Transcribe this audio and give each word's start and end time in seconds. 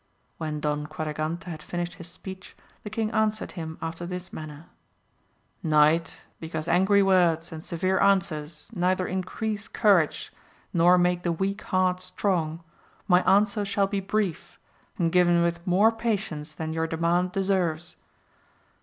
When 0.39 0.59
Don 0.61 0.87
Quadragante 0.87 1.45
had 1.51 1.61
finished 1.61 1.93
his 1.93 2.07
speech, 2.07 2.55
the 2.81 2.89
king 2.89 3.11
answered 3.11 3.51
him 3.51 3.77
after 3.83 4.07
this 4.07 4.33
manner, 4.33 4.65
Knight 5.61 6.21
because 6.39 6.67
angry 6.67 7.03
words 7.03 7.51
and 7.51 7.63
severe 7.63 7.99
answers 7.99 8.71
neither 8.73 9.05
increase 9.05 9.67
courage, 9.67 10.33
nor 10.73 10.97
make 10.97 11.21
the 11.21 11.31
weak 11.31 11.61
heart 11.61 12.01
strong, 12.01 12.63
my 13.07 13.21
answer 13.31 13.63
shall 13.63 13.85
be 13.85 13.99
brief, 13.99 14.57
and 14.97 15.11
given 15.11 15.43
with 15.43 15.67
more 15.67 15.91
patience 15.91 16.55
than 16.55 16.73
your 16.73 16.87
demand 16.87 17.31
deserves. 17.31 17.95